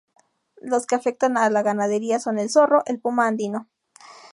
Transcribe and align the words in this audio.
Los 0.63 0.87
que 0.87 0.95
afectan 0.95 1.37
a 1.37 1.47
la 1.51 1.61
ganadería 1.61 2.19
son 2.19 2.39
el 2.39 2.49
zorro, 2.49 2.81
el 2.87 2.99
puma 2.99 3.27
andino. 3.27 3.69